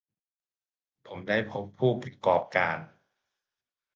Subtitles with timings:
[1.07, 2.77] ผมได้พบผู้ประกอบการ